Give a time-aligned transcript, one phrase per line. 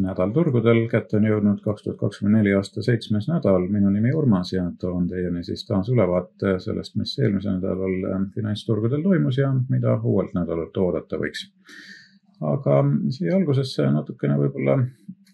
[0.00, 3.66] nädal turgudel, kätte on jõudnud kaks tuhat kakskümmend neli aasta seitsmes nädal.
[3.68, 9.02] minu nimi Urmas ja toon teieni siis taas ülevaate sellest, mis eelmisel nädalal äh, finantsturgudel
[9.02, 11.48] toimus ja mida uuelt nädalalt oodata võiks.
[12.40, 14.78] aga siia algusesse natukene võib-olla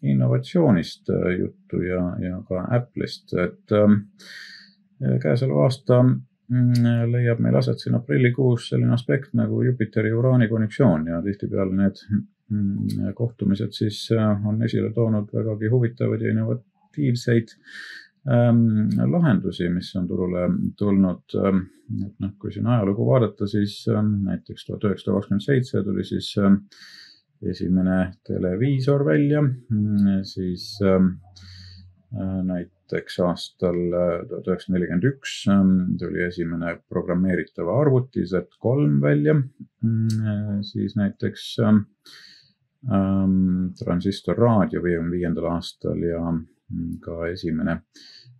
[0.02, 7.78] innovatsioonist äh, juttu ja, ja ka Apple'ist, et äh, käesoleva aasta mm, leiab meil aset
[7.78, 12.02] siin aprillikuus selline aspekt nagu Jupiteri uraani konjunktsioon ja tihtipeale need
[13.14, 17.52] kohtumised siis äh, on esile toonud vägagi huvitavaid ja innovatiivseid
[18.30, 20.46] ähm, lahendusi, mis on turule
[20.78, 21.36] tulnud.
[21.36, 21.66] Ähm,
[22.06, 26.34] et noh, kui siin ajalugu vaadata, siis ähm, näiteks tuhat üheksasada kakskümmend seitse tuli siis
[27.52, 31.04] esimene televiisor välja, mm, siis äh,
[32.48, 35.36] näiteks aastal äh, tuhat üheksasada nelikümmend üks
[36.00, 41.52] tuli esimene programmeeritav arvuti Z3 välja, mm, siis näiteks
[42.86, 47.80] ähm, transistorraadio viiekümne viiendal aastal ja mm, ka esimene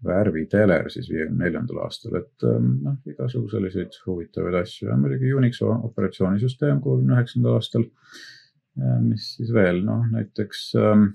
[0.04, 4.90] värviteler siis viiekümne neljandal aastal, et ähm, noh, igasugu selliseid huvitavaid asju.
[4.90, 7.88] Ja muidugi Unix operatsioonisüsteem kuuekümne üheksandal aastal.
[9.02, 11.08] mis siis veel, noh näiteks ähm,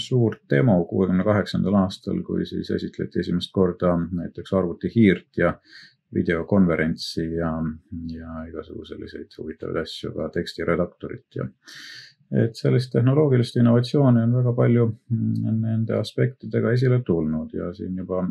[0.00, 5.52] suur demo kuuekümne kaheksandal aastal, kui siis esitleti esimest korda näiteks arvutihiirt ja
[6.14, 7.52] videokonverentsi ja,
[8.14, 11.48] ja igasugu selliseid huvitavaid asju, ka tekstiredaktorit ja
[12.32, 18.24] et sellist tehnoloogilist innovatsiooni on väga palju mm, nende aspektidega esile tulnud ja siin juba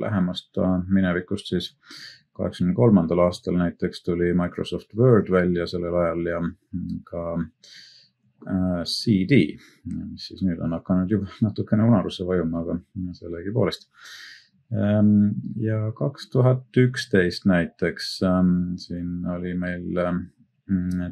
[0.00, 0.56] lähemast
[0.88, 1.74] minevikust siis
[2.40, 9.42] kaheksakümne kolmandal aastal näiteks tuli Microsoft Word välja sellel ajal ja mm, ka äh, CD,
[9.84, 12.78] mis siis nüüd on hakanud juba natukene unarusse vajuma, aga
[13.20, 13.90] sellegipoolest.
[14.70, 20.39] Ähm, ja kaks tuhat üksteist näiteks ähm, siin oli meil ähm, Mm,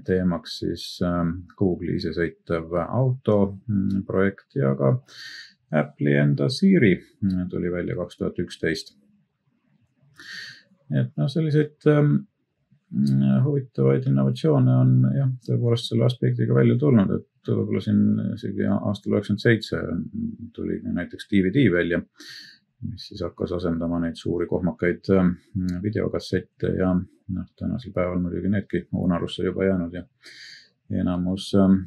[0.06, 4.94] teemaks siis ähm, Google'i isesõitev auto mm, projekt ja ka
[5.78, 8.94] Apple'i enda Siri mm, tuli välja kaks tuhat üksteist.
[10.94, 12.14] et noh, selliseid ähm,
[13.44, 18.04] huvitavaid innovatsioone on jah, tõepoolest selle aspektiga välja tulnud, et võib-olla siin
[18.34, 19.82] isegi aastal üheksakümmend seitse
[20.56, 22.00] tuli näiteks DVD välja
[22.82, 25.32] mis siis hakkas asendama neid suuri kohmakaid ähm,
[25.82, 30.04] videokassette ja noh, tänasel päeval muidugi needki unarusse juba jäänud ja
[31.00, 31.80] enamus ähm,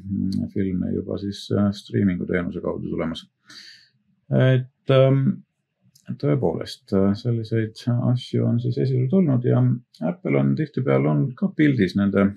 [0.53, 3.24] filme juba siis äh, striimingu teenuse kaudu tulemas.
[4.31, 5.24] et ähm,
[6.22, 9.63] tõepoolest äh, selliseid asju on siis esile tulnud ja
[10.08, 12.28] Apple on tihtipeale olnud ka pildis nende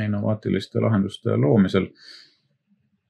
[0.00, 1.88] innovaatiliste lahenduste loomisel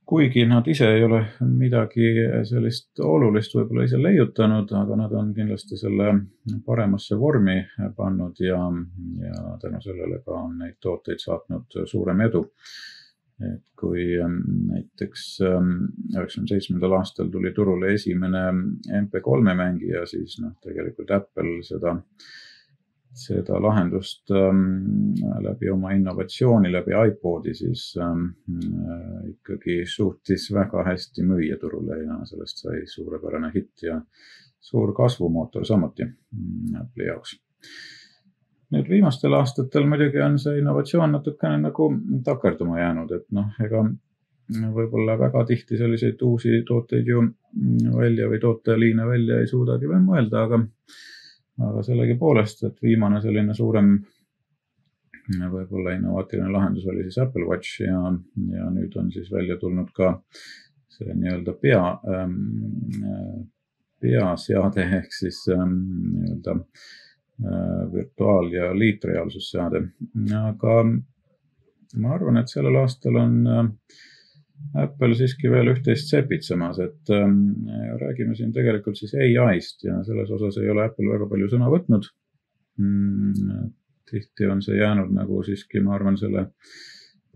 [0.06, 2.08] kuigi nad ise ei ole midagi
[2.48, 6.08] sellist olulist võib-olla ise leiutanud, aga nad on kindlasti selle
[6.66, 7.58] paremasse vormi
[7.96, 8.58] pannud ja,
[9.22, 12.48] ja tänu sellele ka on neid tooteid saatnud suurem edu.
[13.42, 14.36] et kui ähm,
[14.68, 15.70] näiteks ähm,
[16.12, 18.42] üheksakümne seitsmendal aastal tuli turule esimene
[19.00, 21.96] MP3 mängija, siis noh, tegelikult Apple seda
[23.12, 25.12] seda lahendust ähm,
[25.44, 32.20] läbi oma innovatsiooni, läbi iPodi, siis ähm, äh, ikkagi suutis väga hästi müüa turule ja
[32.28, 34.00] sellest sai suurepärane hitt ja
[34.60, 37.36] suur kasvumootor samuti mm, Apple'i jaoks.
[38.72, 41.90] nüüd viimastel aastatel muidugi on see innovatsioon natukene nagu
[42.24, 43.84] takerduma jäänud, et noh, ega
[44.50, 47.22] võib-olla väga tihti selliseid uusi tooteid ju
[47.96, 50.62] välja või tooteliine välja ei suudagi veel mõelda, aga
[51.60, 53.94] aga sellegipoolest, et viimane selline suurem
[55.52, 58.12] võib-olla innovaatiline lahendus oli siis Apple Watch ja,
[58.56, 60.16] ja nüüd on siis välja tulnud ka
[60.92, 63.46] see nii-öelda pea ähm,,
[64.02, 65.78] peaseade ehk siis ähm,
[66.16, 69.82] nii-öelda äh, virtuaal- ja liitreaalsusseade.
[70.42, 70.78] aga
[72.02, 73.64] ma arvan, et sellel aastal on äh,
[74.82, 77.42] Apple siiski veel üht-teist sepitsemas, et ähm,
[78.00, 82.08] räägime siin tegelikult siis ai-st ja selles osas ei ole Apple väga palju sõna võtnud
[82.80, 83.68] mm,.
[84.10, 86.48] tihti on see jäänud nagu siiski, ma arvan, selle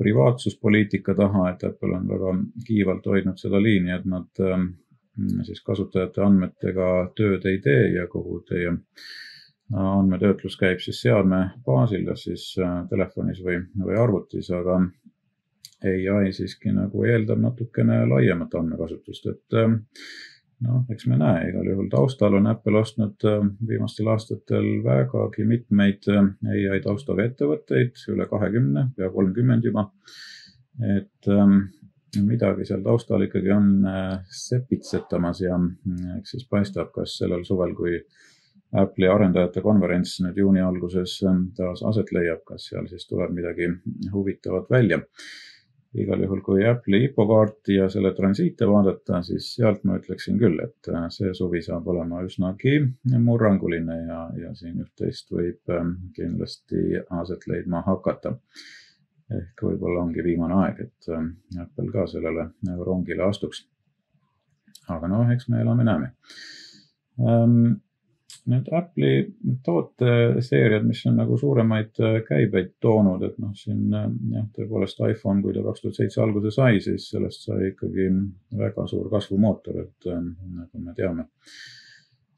[0.00, 2.32] privaatsuspoliitika taha, et Apple on väga
[2.66, 4.66] kiivalt hoidnud seda liini, et nad ähm,
[5.48, 8.74] siis kasutajate andmetega tööd ei tee ja kogu teie
[9.74, 14.78] andmetöötlus käib siis seadme baasil, kas siis äh, telefonis või, või arvutis, aga
[15.84, 19.80] ai siiski nagu eeldab natukene laiemat andmekasutust, et ähm,
[20.66, 26.08] noh, eks me näe, igal juhul taustal on Apple ostnud ähm, viimastel aastatel vägagi mitmeid
[26.12, 29.90] ähm, ai taustaga ettevõtteid, üle kahekümne, pea kolmkümmend juba.
[30.76, 31.28] et
[32.24, 37.74] midagi seal taustal ikkagi on äh, sepitsetamas ja äh, eks siis paistab, kas sellel suvel,
[37.76, 37.98] kui
[38.76, 41.20] Apple'i arendajate konverents nüüd juuni alguses
[41.56, 43.68] taas aset leiab, kas seal siis tuleb midagi
[44.12, 44.98] huvitavat välja
[46.02, 50.90] igal juhul, kui Apple'i IPO-kaarti ja selle transiite vaadata, siis sealt ma ütleksin küll, et
[50.92, 52.78] äh, see suvi saab olema üsnagi
[53.28, 58.36] murranguline ja, ja siin üht-teist võib ähm, kindlasti aset leidma hakata.
[59.36, 62.50] ehk võib-olla ongi viimane aeg, et ähm, Apple ka sellele
[62.84, 63.64] rongile astuks.
[64.88, 66.12] aga noh, eks me elame-näeme
[67.20, 67.80] ähm,
[68.50, 69.22] need Apple'i
[69.64, 75.42] tooteseeriad, mis on nagu suuremaid äh, käibeid toonud, et noh, siin äh, jah, tõepoolest iPhone,
[75.44, 78.10] kui ta kaks tuhat seitse alguse sai, siis sellest sai ikkagi
[78.58, 80.22] väga suur kasvumootor, et äh,
[80.60, 81.26] nagu me teame.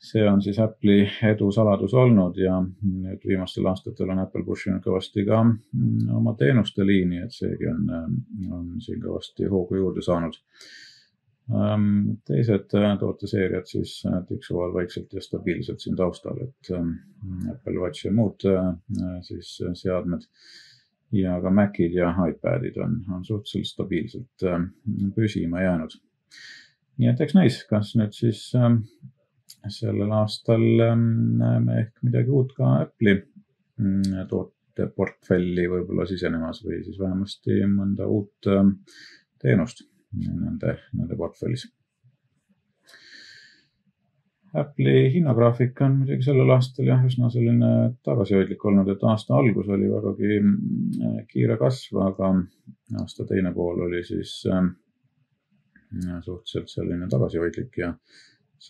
[0.08, 4.84] see on siis Apple'i edu saladus olnud ja nüüd viimastel aastatel on Apple push inud
[4.84, 7.90] kõvasti ka mm, oma teenuste liini, et seegi on,
[8.54, 10.38] on siin kõvasti hoogu juurde saanud
[12.28, 16.90] teised äh, tooteseeriad siis äh, tiksuvad vaikselt ja stabiilselt siin taustal, et ähm,
[17.52, 18.74] Apple Watch ja muud äh,
[19.24, 20.26] siis seadmed
[21.16, 24.44] ja ka Macid ja iPadid on, on suhteliselt stabiilselt
[25.16, 25.96] püsima jäänud.
[26.98, 28.82] nii et eks näis, kas nüüd siis ähm,
[29.72, 37.62] sellel aastal näeme ehk midagi uut ka Apple'i mm, tooteportfelli võib-olla sisenemas või siis vähemasti
[37.72, 38.52] mõnda uut
[39.40, 41.66] teenust nende, nende portfellis.
[44.56, 47.70] Apple'i hinnagraafik on muidugi sellel aastal jah, üsna selline
[48.06, 52.30] tagasihoidlik olnud, et aasta algus oli vägagi mm, kiire kasv, aga
[53.02, 54.70] aasta teine pool oli siis äh,
[56.24, 57.92] suhteliselt selline tagasihoidlik ja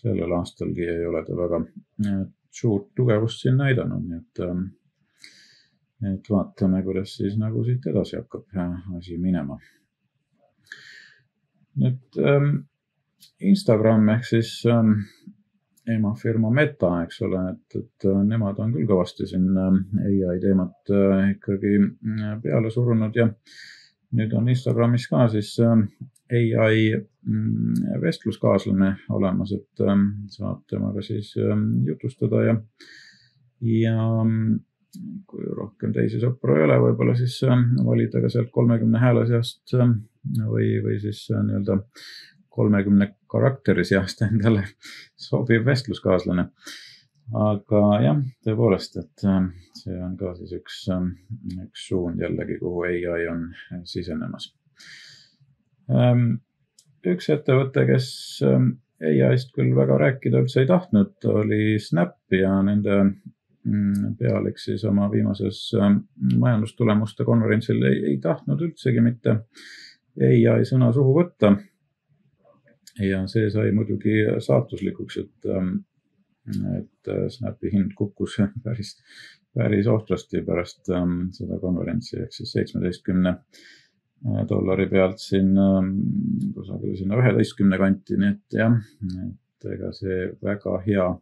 [0.01, 2.21] sellel aastalgi ei ole ta väga äh,
[2.51, 4.61] suurt tugevust siin näidanud, nii et äh,
[6.13, 8.59] et vaatame, kuidas siis nagu siit edasi hakkab
[8.97, 9.57] asi minema
[11.79, 12.51] nüüd ähm,
[13.39, 14.95] Instagram ehk siis ähm,
[15.89, 20.93] emafirma Meta, eks ole, et, et äh, nemad on küll kõvasti siin äh, ai teemat
[20.93, 23.29] äh, ikkagi äh, peale surunud ja
[24.17, 25.75] nüüd on Instagramis ka siis äh,
[26.29, 30.05] ai mm, vestluskaaslane olemas, et äh,
[30.35, 31.33] saab temaga siis
[31.87, 32.57] jutustada ja,
[33.65, 34.59] ja mm,
[35.29, 39.75] kui rohkem teisi sõpru ei ole, võib-olla siis äh, valida ka sealt kolmekümne hääle seast
[39.77, 39.91] äh,
[40.49, 41.79] või, või siis äh, nii-öelda
[42.49, 44.65] kolmekümne karakteri seast endale
[45.29, 46.49] sobiv vestluskaaslane.
[47.39, 49.25] aga jah, tõepoolest, et
[49.77, 50.81] see on ka siis üks,
[51.67, 53.51] üks suund jällegi, kuhu ai on
[53.85, 54.49] sisenemas.
[55.93, 56.39] Ähm,
[57.05, 58.09] üks ettevõte, kes
[58.41, 63.03] ai-st küll väga rääkida üldse ei tahtnud, oli Snap ja nende
[63.67, 65.97] Mm, pealik siis oma viimases ähm,
[66.39, 69.33] majandustulemuste konverentsil ei, ei tahtnud üldsegi mitte
[70.23, 71.51] ai sõna suhu võtta.
[73.03, 75.73] ja see sai muidugi saatuslikuks, et, ähm,
[76.77, 78.95] et äh, Snapi hind kukkus päris,
[79.55, 85.51] päris ohtrasti pärast ähm, seda konverentsi ehk siis seitsmeteistkümne äh, dollari pealt siin
[86.55, 88.79] kusagile sinna üheteistkümne kanti, nii et jah,
[89.19, 91.13] et ega see väga hea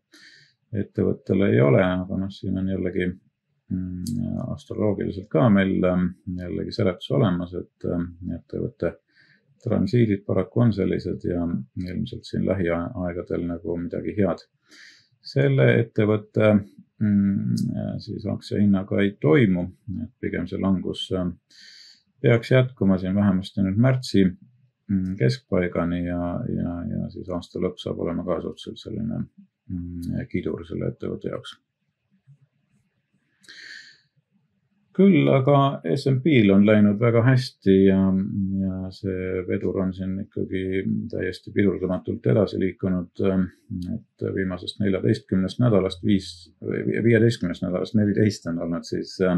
[0.73, 6.09] ettevõttel ei ole, aga noh, siin on jällegi mm, astroloogiliselt ka meil ähm,
[6.41, 8.97] jällegi seletus olemas, et ähm, ettevõtte
[9.63, 11.45] transiidid paraku on sellised ja
[11.81, 14.43] ilmselt siin lähiaegadel nagu midagi head.
[15.27, 19.65] Selle ettevõtte mm, siis aktsiahinnaga ei toimu,
[20.03, 21.33] et pigem see langus ähm,
[22.21, 26.21] peaks jätkuma siin vähemasti nüüd märtsi mm, keskpaigani ja,
[26.53, 29.25] ja, ja siis aasta lõpp saab olema ka suhteliselt selline
[30.31, 31.57] kidur selle ettevõtte jaoks.
[34.97, 35.57] küll aga
[35.93, 37.99] SMP-l on läinud väga hästi ja,
[38.61, 40.63] ja see vedur on siin ikkagi
[41.11, 43.11] täiesti pidurdamatult edasi liikunud.
[43.93, 46.31] et viimasest neljateistkümnest nädalast viis,
[46.63, 49.37] viieteistkümnest nädalast neliteist on olnud siis äh,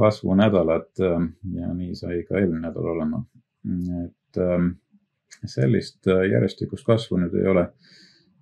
[0.00, 1.28] kasvunädalad äh,
[1.60, 3.24] ja nii sai ka eelmine nädal olema.
[4.06, 4.70] et äh,
[5.44, 7.68] sellist järjestikust kasvu nüüd ei ole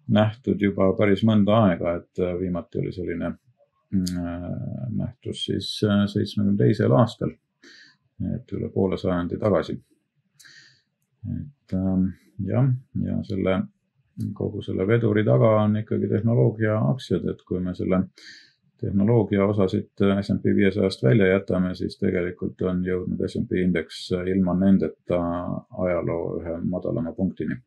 [0.09, 4.49] nähtud juba päris mõnda aega, et äh, viimati oli selline äh,
[4.97, 7.35] nähtus siis äh, seitsmekümne teisel aastal,
[8.35, 9.79] et üle poole sajandi tagasi.
[11.29, 12.11] et ähm,
[12.47, 12.69] jah,
[13.05, 13.61] ja selle,
[14.35, 18.05] kogu selle veduri taga on ikkagi tehnoloogia aktsiad, et kui me selle
[18.79, 25.19] tehnoloogia osasid SMP viiesajast välja jätame, siis tegelikult on jõudnud SMP indeks ilma nendeta
[25.85, 27.59] ajaloo ühe madalama punktini.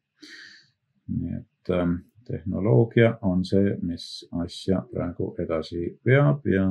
[1.11, 4.05] nii et ähm, tehnoloogia on see, mis
[4.43, 6.65] asja praegu edasi veab ja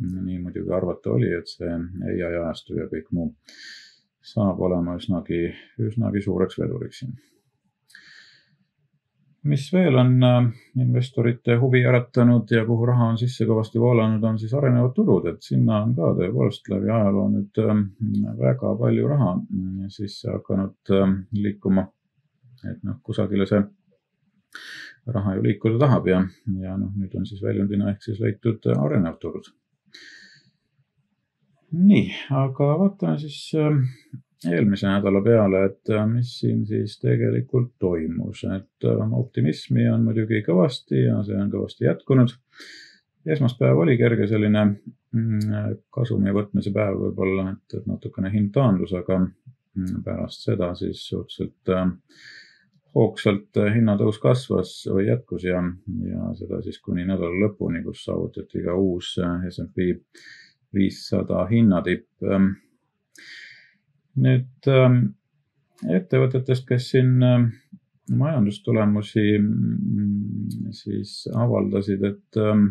[0.00, 3.30] nii muidugi arvata oli, et see ai ajastu ja kõik muu
[4.24, 5.46] saab olema üsnagi,
[5.84, 7.14] üsnagi suureks veduriks siin.
[9.44, 10.46] mis veel on äh,
[10.80, 15.42] investorite huvi äratanud ja kuhu raha on sisse kõvasti voolanud, on siis arenevad turud, et
[15.44, 17.82] sinna on ka tõepoolest läbi ajaloo nüüd ähm,
[18.40, 19.34] väga palju raha
[19.92, 21.86] sisse hakanud ähm, liikuma.
[22.64, 23.60] et noh, kusagile see
[25.06, 26.22] raha ju liikuda tahab ja,
[26.60, 29.50] ja noh, nüüd on siis väljundina ehk siis leitud arenevad turud.
[31.74, 33.82] nii, aga vaatame siis ähm,
[34.50, 40.42] eelmise nädala peale, et äh, mis siin siis tegelikult toimus, et äh, optimismi on muidugi
[40.46, 42.36] kõvasti ja see on kõvasti jätkunud.
[43.26, 50.02] esmaspäev oli kerge selline mm, kasumi võtmise päev võib-olla, et natukene hind taandus, aga mm,
[50.04, 51.92] pärast seda siis suhteliselt äh,
[52.94, 55.60] hoogsalt hinnatõus kasvas või jätkus ja,
[56.08, 59.16] ja seda siis kuni nädala lõpuni, kus saavutati ka uus
[59.50, 59.90] SMP
[60.74, 62.06] viissada hinnatipp.
[64.14, 65.00] Nüüd ähm,
[65.90, 67.48] ettevõtetest, kes siin ähm,
[68.14, 72.68] majandustulemusi mm, siis avaldasid, et ähm,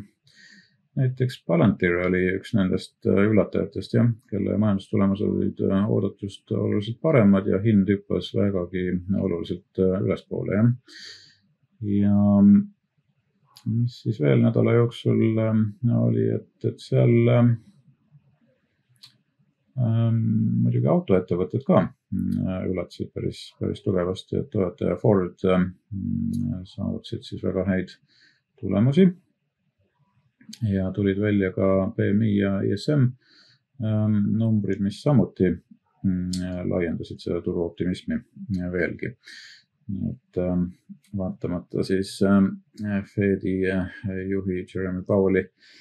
[1.00, 7.50] näiteks Palantir oli üks nendest äh, üllatajatest jah, kelle majandustulemused olid äh, oodatust oluliselt paremad
[7.50, 8.86] ja hind hüppas vägagi
[9.20, 10.72] oluliselt äh, ülespoole jah.
[11.94, 17.14] ja mis siis veel nädala jooksul oli, et, et seal
[19.74, 20.18] Ehm,
[20.62, 25.72] muidugi autoettevõtted ka mm, üllatasid päris, päris tugevasti, et Toyota ja Ford ehm,
[26.70, 27.96] saavutasid siis väga häid
[28.62, 29.08] tulemusi.
[30.70, 33.08] Ja tulid välja ka BMI ja ISM
[33.84, 38.20] ehm, numbrid, mis samuti mm, laiendasid seda turuoptimismi
[38.72, 39.16] veelgi.
[39.94, 40.38] nii et
[41.18, 42.16] vaatamata siis
[43.16, 43.58] Fedi
[44.30, 45.74] juhi Jeremy Powelli äh,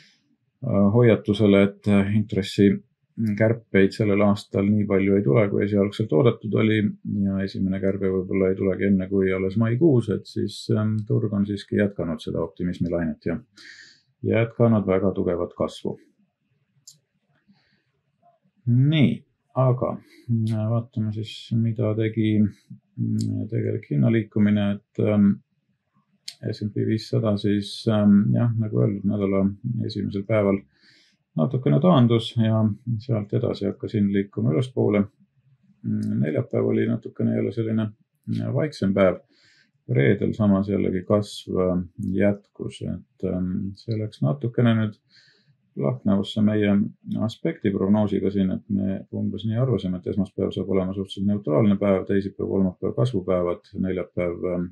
[0.95, 2.73] hoiatusele, et intressi
[3.39, 6.79] kärpeid sellel aastal nii palju ei tule, kui esialgselt oodatud oli
[7.27, 11.45] ja esimene kärbe võib-olla ei tulegi enne kui alles maikuus, et siis ähm, turg on
[11.47, 13.37] siiski jätkanud seda optimismilainet ja
[14.23, 15.99] jätkanud väga tugevat kasvu.
[18.67, 19.15] nii,
[19.59, 19.89] aga
[20.53, 25.33] äh, vaatame siis, mida tegi mm, tegelik hinnaliikumine, et ähm,
[26.53, 29.43] SMP viissada siis ähm, jah, nagu öeldud, nädala
[29.87, 30.61] esimesel päeval
[31.37, 32.63] natukene taandus ja
[33.01, 35.05] sealt edasi hakkas hind liikuma ülespoole.
[36.21, 37.89] neljapäev oli natukene jälle selline
[38.55, 39.17] vaiksem päev.
[39.89, 41.59] Reedel samas jällegi kasv
[42.15, 44.99] jätkus, et ähm, see läks natukene nüüd
[45.77, 46.73] lahknevusse meie
[47.25, 52.05] aspekti prognoosiga siin, et me umbes nii arvasime, et esmaspäev saab olema suhteliselt neutraalne päev,
[52.09, 54.67] teisipäev, kolmapäev kasvupäevad, neljapäev ähm,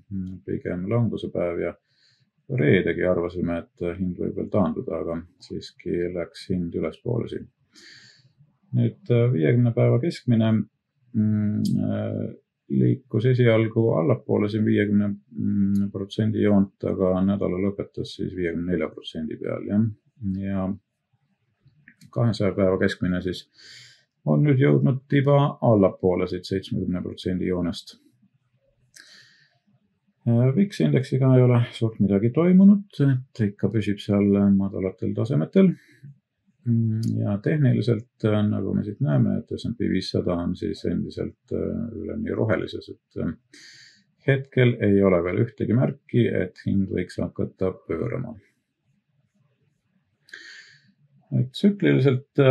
[0.45, 1.75] pigem languse päev ja
[2.61, 7.49] reedegi arvasime, et hind võib veel taanduda, aga siiski läks hind ülespoole siin.
[8.76, 12.26] nüüd äh, viiekümne päeva keskmine mm, äh,
[12.70, 19.38] liikus esialgu allapoole siin viiekümne mm, protsendi joont, aga nädala lõpetas siis viiekümne nelja protsendi
[19.40, 19.86] peal, jah.
[20.44, 20.68] ja
[22.10, 23.46] kahesaja päeva keskmine siis
[24.26, 27.96] on nüüd jõudnud tiba allapoole siit seitsmekümne protsendi joonest
[30.26, 35.72] VIX indeksiga ei ole suurt midagi toimunud, et ikka püsib seal madalatel tasemetel.
[37.17, 44.26] Ja tehniliselt, nagu me siit näeme, et SMP viissada on siis endiselt üleni rohelises, et
[44.26, 48.37] hetkel ei ole veel ühtegi märki, et hind võiks hakata pöörama.
[51.55, 52.45] tsükliliselt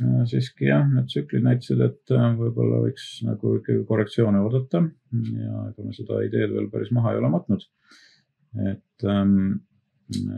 [0.00, 5.64] Äh, siiski jah, need tsüklid näitasid, et äh, võib-olla võiks nagu ikkagi korrektsioone oodata ja
[5.66, 7.66] ega me seda ideed veel päris maha ei ole matnud.
[8.70, 9.60] et ähm,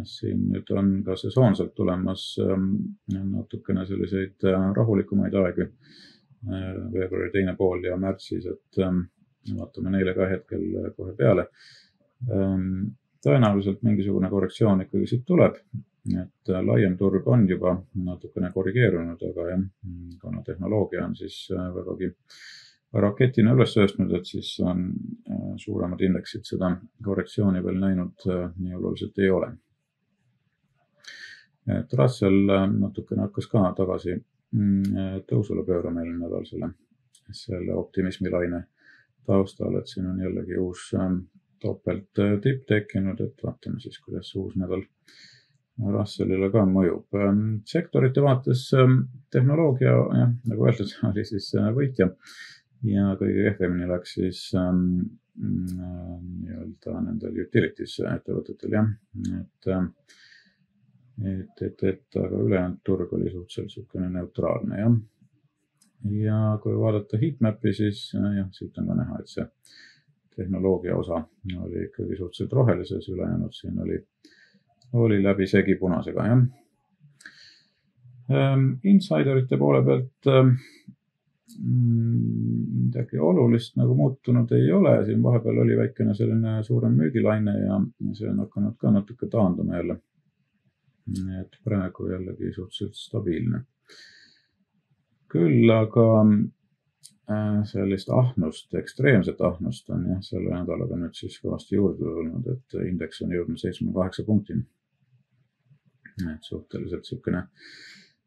[0.08, 2.72] siin nüüd on ka sesoonselt tulemas ähm,
[3.12, 6.72] natukene selliseid äh, rahulikumaid aegu äh,.
[6.92, 9.04] veebruari teine pool ja märtsis, et ähm,
[9.58, 11.46] vaatame neile ka hetkel kohe peale
[12.30, 12.92] ähm,.
[13.22, 15.60] tõenäoliselt mingisugune korrektsioon ikkagi siit tuleb
[16.10, 19.60] et äh, laiem turg on juba natukene korrigeerunud, aga jah,
[20.22, 22.10] kuna tehnoloogia on siis äh, vägagi
[22.92, 24.84] raketina üles tõstnud, et siis on
[25.30, 29.52] äh, suuremad indeksid seda korrektsiooni veel näinud nii oluliselt ei ole.
[31.72, 36.72] et Russell natukene hakkas ka tagasi mm, tõusule pöörama eelmine nädal selle,
[37.30, 38.64] selle optimismilaine
[39.26, 40.90] taustal, et siin on jällegi uus
[41.62, 44.82] topelt tipp tekkinud, et vaatame siis, kuidas uus nädal
[45.80, 47.06] Russellile ka mõjub.
[47.16, 48.98] Ähm, sektorite vaates ähm,
[49.32, 52.10] tehnoloogia, jah, nagu öeldud, oli siis äh, võitja
[52.86, 54.82] ja kõige kehvemini läks siis ähm,
[55.38, 58.90] äh, nii-öelda nendel utilities ettevõtetel jah,
[59.38, 59.70] et,
[61.32, 64.96] et, et, et aga ülejäänud turg oli suhteliselt niisugune neutraalne jah.
[66.24, 69.46] ja kui vaadata heatmap'i, siis äh, jah, siit on ka näha, et see
[70.36, 71.20] tehnoloogia osa
[71.60, 73.98] oli ikkagi suhteliselt rohelises, ülejäänud siin oli,
[74.92, 76.42] oli läbisegi punasega, jah.
[78.88, 80.28] Insiderite poole pealt
[81.60, 87.80] midagi olulist nagu muutunud ei ole, siin vahepeal oli väikene selline suurem müügilaine ja
[88.14, 90.00] see on hakanud ka natuke taanduma jälle.
[91.40, 93.64] et praegu jällegi suhteliselt stabiilne.
[95.28, 96.08] küll aga
[97.30, 102.78] äh, sellist ahnust, ekstreemset ahnust on jah, selle nädalaga nüüd siis kõvasti juurde tulnud, et
[102.86, 104.62] indeks on jõudnud seitsmekümne kaheksa punktini.
[106.34, 107.48] et suhteliselt niisugune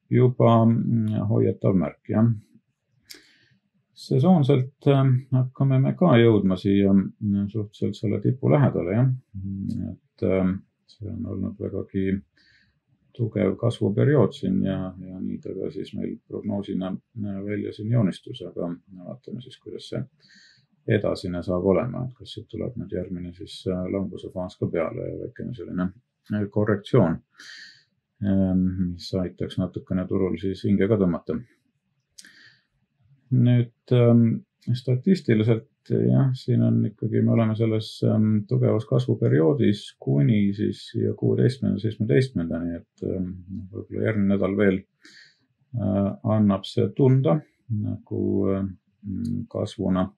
[0.10, 2.28] juba mm, hoiatav märk, jah
[3.96, 9.12] sesoonselt ähm, hakkame me ka jõudma siia mm, suhteliselt selle tipu lähedale, jah.
[9.92, 10.58] et ähm,
[10.92, 12.18] see on olnud vägagi
[13.16, 18.44] tugev kasvuperiood siin ja, ja nii ta ka siis meil prognoosina äh, välja siin joonistus,
[18.44, 18.74] aga
[19.06, 20.04] vaatame siis, kuidas see
[20.98, 25.08] edasine saab olema, et kas siit tuleb nüüd järgmine siis äh, languse faas ka peale
[25.08, 25.88] ja väikene selline
[26.34, 27.16] äh, korrektsioon,
[28.28, 31.40] ähm, mis aitaks natukene turul siis hinge ka tõmmata
[33.34, 34.28] nüüd ähm,
[34.74, 41.82] statistiliselt jah, siin on ikkagi, me oleme selles ähm, tugevas kasvuperioodis kuni siis siia kuueteistkümnenda,
[41.82, 43.30] seitsmeteistkümnendani, et ähm,
[43.72, 47.40] võib-olla järgmine nädal veel äh, annab see tunda
[47.76, 48.24] nagu
[49.52, 50.10] kasvuna.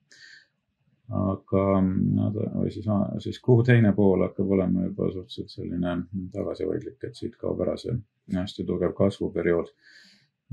[1.08, 2.88] aga või siis,
[3.24, 5.94] siis kuu teine pool hakkab olema juba suhteliselt selline
[6.34, 7.96] tagasihoidlik, et siit kaob ära see
[8.36, 9.72] hästi tugev kasvuperiood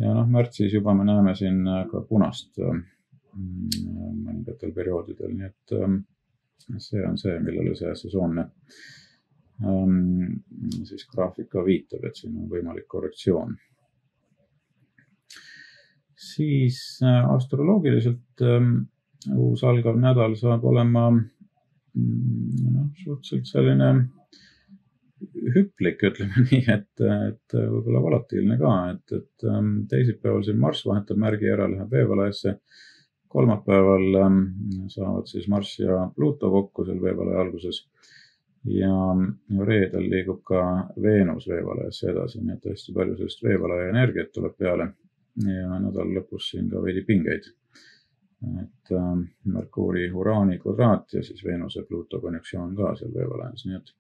[0.02, 2.72] ja noh, märtsis juba me näeme siin äh, ka punast äh,
[3.34, 3.84] mm,
[4.26, 6.00] mõningatel perioodidel, nii et ähm,
[6.78, 8.48] see on see, millele see sesoonne
[9.62, 10.40] ähm,
[10.88, 13.54] siis graafik ka viitab, et siin on võimalik korrektsioon.
[16.24, 18.76] siis äh, astroloogiliselt ähm,
[19.36, 21.24] uus algav nädal saab olema mm,
[22.74, 23.90] noh, suhteliselt selline
[25.54, 31.20] hüplik, ütleme nii, et, et võib-olla volatiilne ka, et, et ähm, teisipäeval siin Marss vahetab
[31.20, 32.58] märgi ära, läheb veevalajasse.
[33.34, 34.42] kolmapäeval ähm,
[34.88, 37.86] saavad siis Marss ja Pluto kokku seal veevalaja alguses.
[38.64, 38.90] ja
[39.68, 40.60] reedel liigub ka
[41.02, 44.92] Veenus veevalajasse edasi, nii et hästi palju sellist veevalaja energiat tuleb peale.
[45.44, 47.50] ja nädala lõpus siin ka veidi pingeid.
[48.62, 49.10] et äh,
[49.44, 53.94] Merkuuri, Uraani kvadraat ja siis Veenuse, Pluto konjunktsioon ka seal veevalajas, nii et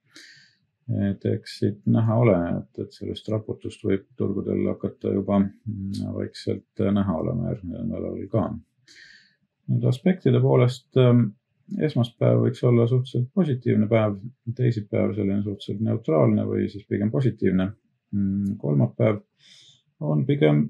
[0.88, 6.84] et eks siit näha ole, et, et sellist raputust võib turgudel hakata juba mm, vaikselt
[6.98, 8.44] näha olema järgmisel nädalal ka.
[9.72, 11.30] nüüd aspektide poolest ähm,
[11.88, 14.18] esmaspäev võiks olla suhteliselt positiivne päev,
[14.56, 17.70] teisipäev selline suhteliselt neutraalne või siis pigem positiivne.
[18.12, 19.22] Mm, kolmapäev
[20.04, 20.66] on pigem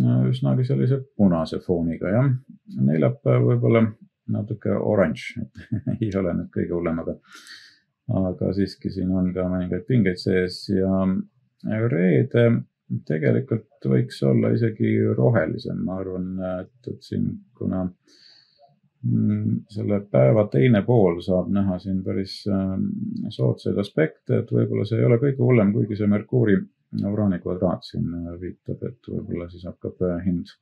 [0.00, 2.32] äh, üsnagi sellise punase fooniga, jah.
[2.80, 3.86] neljapäev võib-olla
[4.34, 5.62] natuke oranž, et
[6.00, 7.20] ei ole nüüd kõige hullem, aga
[8.12, 11.04] aga siiski siin on ka mõningaid pingeid sees ja
[11.88, 12.48] reede
[13.08, 20.84] tegelikult võiks olla isegi rohelisem, ma arvan, et, et siin, kuna mm, selle päeva teine
[20.86, 22.90] pool saab näha siin päris ähm,
[23.32, 26.58] soodsaid aspekte, et võib-olla see ei ole kõige hullem, kuigi see Merkuuri
[27.10, 30.52] uraani kvadraat siin äh, viitab, et võib-olla siis hakkab äh, hind,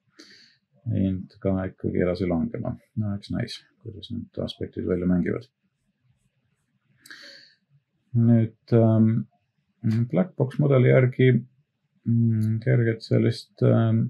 [0.94, 2.76] hind ka ikkagi edasi langema.
[3.02, 5.50] no eks näis, kuidas need aspektid välja mängivad
[8.18, 9.12] nüüd ähm,
[10.10, 14.04] Blackbox mudeli järgi mm, kerget sellist ähm,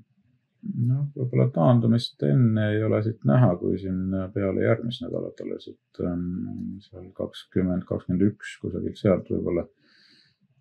[0.62, 6.02] noh, võib-olla taandumist enne ei ole siit näha, kui siin peale järgmist nädalat alles, et
[6.06, 9.66] ähm, seal kakskümmend, kakskümmend üks kusagilt sealt võib-olla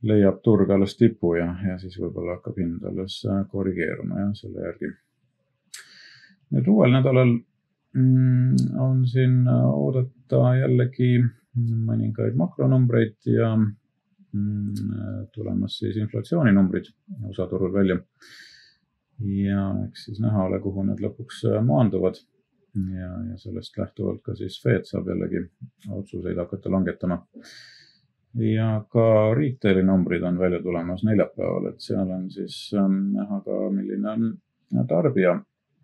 [0.08, 4.66] leiab turg alles tipu ja, ja siis võib-olla hakkab hind alles äh, korrigeeruma jah, selle
[4.66, 4.94] järgi.
[6.56, 11.14] nüüd uuel nädalal mm, on siin oodata jällegi
[11.58, 16.92] mõningaid makronumbreid ja mm, tulemas siis inflatsiooninumbrid
[17.28, 18.00] USA turul välja.
[19.22, 22.16] ja eks siis näha ole, kuhu need lõpuks maanduvad.
[22.96, 25.44] ja, ja sellest lähtuvalt ka siis Fed saab jällegi
[25.90, 27.22] otsuseid hakata langetama.
[28.34, 33.60] ja ka retail'i numbrid on välja tulemas neljapäeval, et seal on siis ähm, näha ka,
[33.72, 35.36] milline on tarbija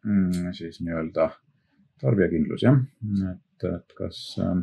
[0.05, 1.29] mm, siis nii-öelda
[2.01, 2.79] tarbijakindlus jah,
[3.33, 4.55] et, et kas äh,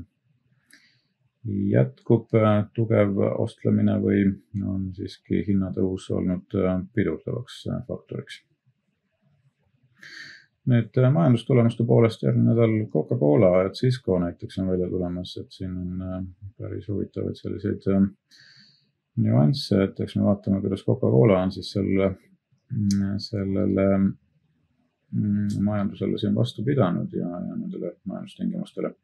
[1.45, 4.25] jätkub äh, tugev ostlemine või
[4.65, 8.41] on siiski hinnatõus olnud äh, pidurdavaks äh, faktoriks.
[10.65, 16.31] nüüd majandustulemuste poolest järgmine nädal Coca-Cola ja Cisco näiteks on välja tulemas, et siin on
[16.57, 17.85] päris huvitavaid selliseid
[19.21, 22.09] nüansse, et eks me vaatame, kuidas Coca-Cola on siis selle,
[22.73, 28.95] mm, sellele mm, majandusele siin vastu pidanud ja, ja nendele majandustingimustele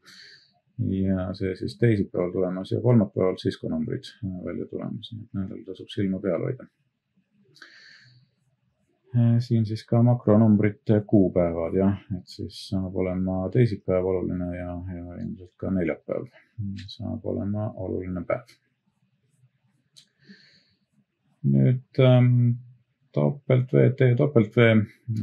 [0.88, 4.12] ja see siis teisipäeval tulemas ja kolmapäeval Cisco numbrid
[4.45, 6.66] välja tulemas, nii et nendel tasub silma peal hoida.
[9.38, 15.55] siin siis ka makronumbrite kuupäevad jah, et siis saab olema teisipäev oluline ja, ja ilmselt
[15.57, 16.29] ka neljapäev
[16.87, 18.57] saab olema oluline päev.
[21.51, 22.51] nüüd ähm,
[23.12, 24.66] topelt V, T topelt V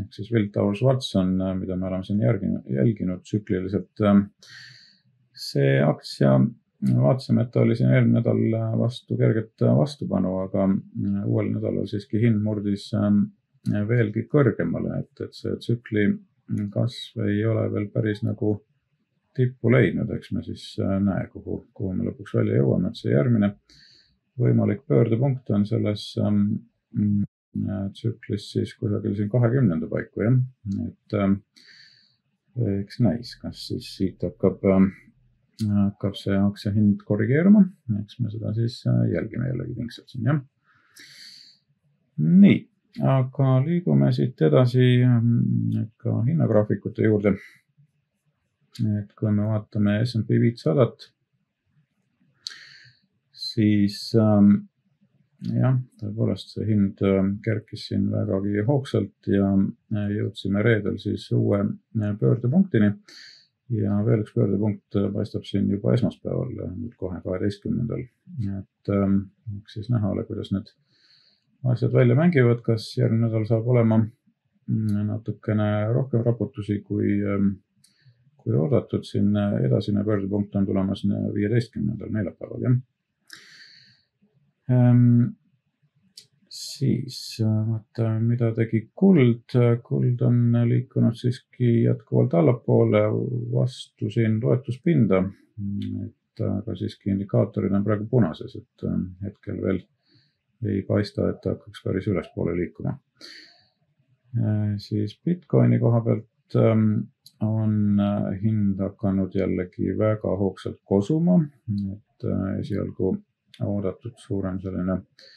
[0.01, 4.25] ehk siis Will Towers Watson, mida me oleme siin järginud, jälginud tsükliliselt äh,
[5.37, 6.37] see aktsia,
[6.87, 10.67] vaatasime, et ta oli siin eelmine nädal vastu kerget vastupanu, aga
[11.25, 13.23] uuel nädalal siiski hind murdis ähm,
[13.89, 16.07] veelgi kõrgemale, et, et see tsükli
[16.73, 18.55] kasv ei ole veel päris nagu
[19.37, 23.13] tippu leidnud, eks me siis äh, näe, kuhu, kuhu me lõpuks välja jõuame, et see
[23.13, 23.51] järgmine
[24.41, 26.45] võimalik pöördepunkt on selles ähm,
[27.93, 30.39] tsüklis siis kusagil siin kahekümnenda paiku jah,
[30.87, 31.39] et ähm,
[32.81, 34.87] eks näis, kas siis siit hakkab äh,
[35.65, 37.63] hakkab see aktsia hind korrigeeruma,
[38.01, 40.41] eks me seda siis äh, jälgime jällegi pingsalt siin jah.
[42.17, 42.57] nii,
[43.01, 47.37] aga liigume siit edasi nüüd ka hinnagraafikute juurde.
[48.77, 51.07] et kui me vaatame SMP viitsadat,
[53.33, 54.51] siis ähm,
[55.57, 61.63] jah, tõepoolest see hind äh, kerkis siin vägagi hoogsalt ja äh, jõudsime reedel siis uue
[62.19, 62.93] pöördepunktini
[63.73, 68.05] ja veel üks pöördepunkt äh, paistab siin juba esmaspäeval, äh, nüüd kohe kaheteistkümnendal.
[68.59, 69.17] et ähm,
[69.59, 70.71] eks siis näha ole, kuidas need
[71.67, 77.57] asjad välja mängivad, kas järgmine nädal saab olema mm, natukene rohkem raputusi kui, ähm,
[78.37, 79.03] kui oodatud.
[79.03, 81.03] siin äh, edasine pöördepunkt on tulemas
[81.35, 82.79] viieteistkümnendal neljapäeval, jah
[84.71, 85.35] ähm,
[86.77, 89.55] siis vaatame, mida tegi kuld.
[89.83, 93.03] kuld on liikunud siiski jätkuvalt allapoole
[93.53, 95.23] vastu siin toetuspinda.
[96.05, 99.79] et aga siiski indikaatorid on praegu punases, et ähm, hetkel veel
[100.69, 102.93] ei paista, et ta hakkaks päris ülespoole liikuma.
[104.37, 106.91] Äh, siis Bitcoini koha pealt ähm,
[107.41, 111.39] on äh, hind hakanud jällegi väga hoogsalt kosuma,
[111.95, 113.15] et äh, esialgu
[113.65, 115.27] oodatud suurem selline äh,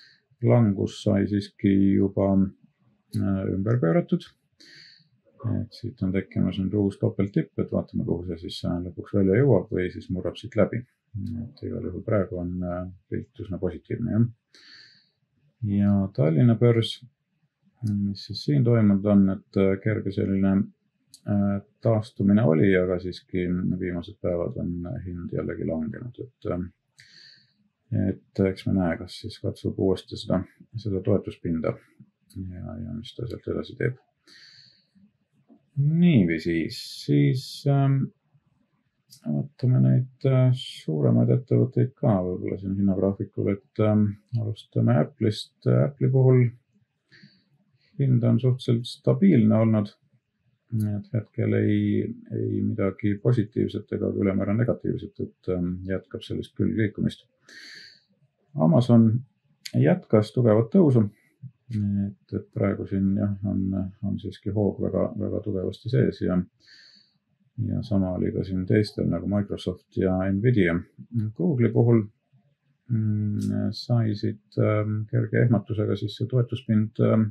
[0.42, 4.24] langus sai siiski juba äh, ümber pööratud.
[5.40, 9.38] et siit on tekkimas nüüd uus topelttipp, et vaatame, kuhu see siis äh, lõpuks välja
[9.40, 10.82] jõuab või siis murrab siit läbi.
[11.44, 14.26] et igal juhul praegu on äh, pilt üsna positiivne jah.
[15.78, 16.98] ja Tallinna börs,
[17.88, 20.58] mis siis siin toimunud on, et kerge selline
[21.84, 23.44] taastumine oli, aga siiski
[23.80, 26.48] viimased päevad on hind jällegi langenud, et
[27.90, 30.40] et eks me näe, kas siis katsub uuesti seda,
[30.78, 31.74] seda toetuspinda
[32.36, 33.98] ja, ja mis ta sealt edasi teeb.
[35.80, 38.02] niiviisi, siis ähm,
[39.24, 44.06] vaatame neid äh, suuremaid ettevõtteid ka võib-olla siin hinnagraafikul, et ähm,
[44.38, 45.56] alustame Apple'ist.
[45.66, 46.44] Apple'i puhul
[48.00, 49.96] hind on suhteliselt stabiilne olnud.
[50.70, 57.24] et hetkel ei, ei midagi positiivset ega ülemäära negatiivset, et ähm, jätkab sellist külgliikumist
[58.58, 59.10] Amazon
[59.78, 61.06] jätkas tugevat tõusu.
[61.70, 63.60] et, et praegu siin jah, on,
[64.02, 66.34] on siiski hoog väga, väga tugevasti sees ja,
[67.68, 70.74] ja sama oli ka siin teistel nagu Microsoft ja Nvidia.
[71.36, 72.02] Google'i puhul
[72.90, 74.82] mm, sai siit äh,
[75.12, 77.28] kerge ehmatusega siis see toetuspind äh,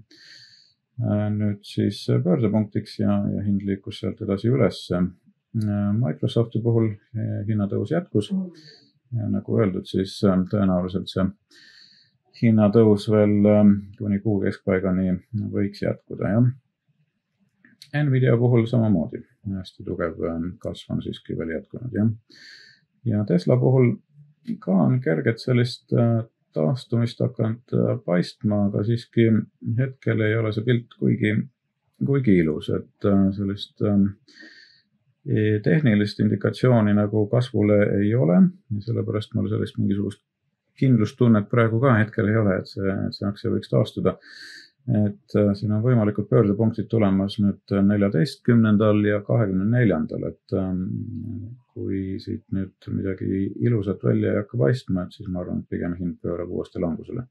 [1.36, 5.04] nüüd siis pöördepunktiks ja, ja hind liikus sealt edasi ülesse.
[5.50, 6.92] Microsofti puhul
[7.48, 8.28] hinnatõus jätkus
[9.18, 11.26] ja nagu öeldud, siis ähm, tõenäoliselt see
[12.42, 15.16] hinnatõus veel ähm, kuni kuu keskpaigani
[15.54, 16.50] võiks jätkuda, jah.
[18.06, 22.12] Nvidia puhul samamoodi hästi tugev ähm, kasv on siiski veel jätkunud, jah.
[23.06, 23.96] ja Tesla puhul
[24.62, 26.22] ka on kerget sellist äh,
[26.54, 29.30] taastumist hakanud äh, paistma, aga siiski
[29.78, 31.36] hetkel ei ole see pilt kuigi,
[32.06, 33.98] kuigi ilus, et äh, sellist äh,
[35.64, 38.40] tehnilist indikatsiooni nagu kasvule ei ole,
[38.86, 40.22] sellepärast mul sellist mingisugust
[40.80, 44.18] kindlustunnet praegu ka hetkel ei ole, et see, see aktsia võiks taastuda.
[44.90, 50.80] et äh, siin on võimalikud pöördepunktid tulemas nüüd neljateistkümnendal ja kahekümne neljandal, et ähm,
[51.76, 55.94] kui siit nüüd midagi ilusat välja ei hakka paistma, et siis ma arvan, et pigem
[56.00, 57.28] hind pöörab uuesti langusele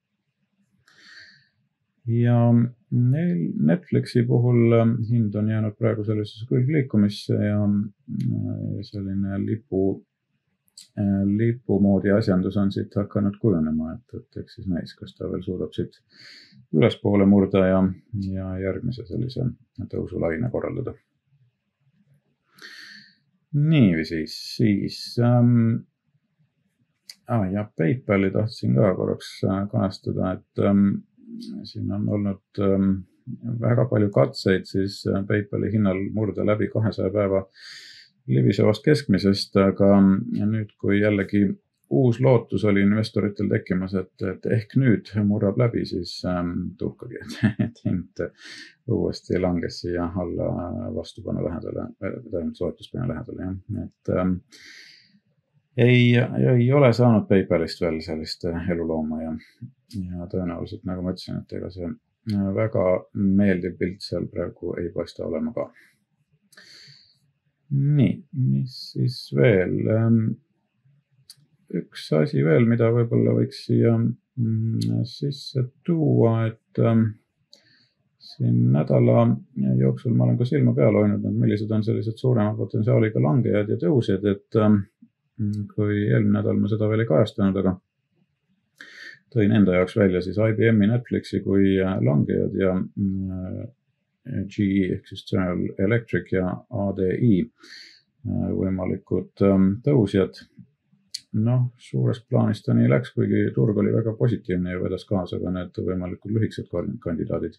[2.09, 2.53] ja
[2.91, 9.83] neil Netflixi puhul ähm, hind on jäänud praegu sellisesse külgliikumisse ja äh, selline lipu,
[10.99, 15.29] äh, lipu moodi asjandus on siit hakanud kujunema, et, et eks siis näis, kas ta
[15.31, 16.01] veel suudab siit
[16.73, 17.83] ülespoole murda ja,
[18.33, 19.51] ja järgmise sellise
[19.93, 20.97] tõusulaine korraldada.
[23.53, 25.85] niiviisi, siis ähm,
[27.29, 30.89] ah, ja PayPali tahtsin ka korraks äh, kajastada, et ähm,
[31.69, 32.91] siin on olnud ähm,
[33.61, 37.45] väga palju katseid siis äh, PayPali hinnal murda läbi kahesaja päeva
[38.29, 41.47] libisevast keskmisest, aga nüüd, kui jällegi
[41.91, 47.23] uus lootus oli investoritel tekkimas, et, et ehk nüüd murrab läbi, siis ähm, tuhkagi,
[47.65, 48.25] et, hind
[48.93, 50.51] uuesti langes siia alla
[50.95, 54.37] vastupanu lähedale, tähendab soetuspinna lähedale jah, et ähm,
[55.79, 56.17] ei,
[56.57, 59.33] ei ole saanud PayPalist veel sellist elulooma ja,
[59.95, 61.91] ja tõenäoliselt nagu ma ütlesin, et ega see
[62.55, 65.69] väga meeldiv pilt seal praegu ei paista olema ka.
[67.71, 69.79] nii, mis siis veel?
[69.93, 70.21] Ähm,
[71.77, 77.11] üks asi veel, mida võib-olla võiks siia mm, sisse tuua, et ähm,
[78.19, 79.27] siin nädala
[79.81, 83.81] jooksul ma olen ka silma peal hoidnud, et millised on sellised suurema potentsiaaliga langejad ja
[83.85, 84.81] tõusjad, et ähm,
[85.75, 87.75] kui eelmine nädal ma seda veel ei kajastanud, aga
[89.33, 93.67] tõin enda jaoks välja siis IBM-i, Netflixi kui äh, langejad ja mm,
[94.53, 96.51] GE ehk siis General Electric ja
[96.87, 100.41] ADI äh, võimalikud ähm, tõusjad
[101.45, 105.53] noh, suures plaanis ta nii läks, kuigi turg oli väga positiivne ja vedas kaasa ka
[105.53, 106.71] need võimalikud lühikesed
[107.05, 107.59] kandidaadid.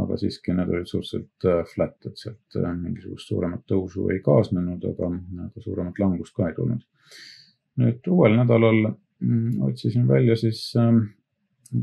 [0.00, 4.84] Aga siiski need olid suhteliselt äh, flat, et sealt äh, mingisugust suuremat tõusu ei kaasnenud,
[4.88, 5.10] aga,
[5.46, 6.84] aga suuremat langust ka ei tulnud.
[7.80, 11.04] nüüd uuel nädalal mm, otsisin välja siis ähm,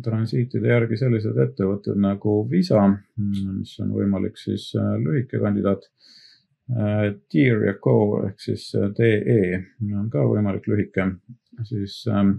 [0.06, 5.90] transiitide järgi sellised ettevõtted nagu Visa, mm, mis on võimalik siis äh, lühike kandidaat
[6.70, 7.94] Deer ja Co
[8.28, 9.38] ehk siis DE
[9.98, 11.08] on ka võimalik lühike,
[11.66, 12.36] siis ähm,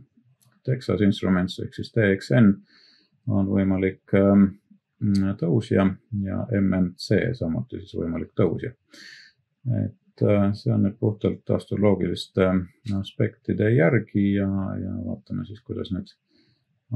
[0.62, 2.52] Texas Instruments ehk siis DXN
[3.26, 4.59] on võimalik ähm,
[5.40, 5.86] tõusja
[6.24, 8.72] ja MMC samuti siis võimalik tõusja.
[9.84, 14.48] et äh, see on nüüd puhtalt astroloogiliste äh, aspektide järgi ja,
[14.80, 16.12] ja vaatame siis, kuidas need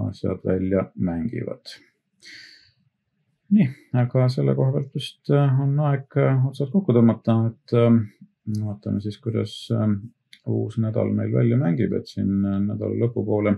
[0.09, 1.77] asjad välja mängivad
[3.55, 3.67] nii,
[4.01, 7.99] aga selle koha pealt vist äh, on aeg äh, otsad kokku tõmmata, et äh,
[8.65, 9.55] vaatame siis, kuidas
[10.51, 13.55] uus nädal meil välja mängib, et siin nädala lõpupoole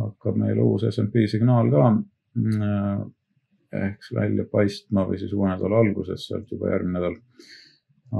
[0.00, 1.90] hakkab meil uus SMP signaal ka
[3.80, 7.18] ehk välja paistma või siis uue nädala alguses, sealt juba järgmine nädal.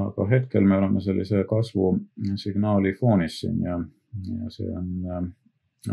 [0.04, 3.78] aga hetkel me oleme sellise kasvusignaali foonis siin ja,
[4.40, 5.32] ja see on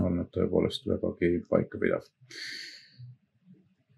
[0.02, 2.08] olnud tõepoolest vägagi paikapidav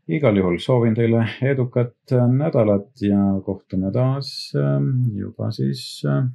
[0.07, 6.25] igal juhul soovin teile edukat äh, nädalat ja kohtume taas ähm, juba siis äh,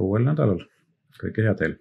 [0.00, 0.64] uuel nädalal.
[1.20, 1.74] kõike head teile!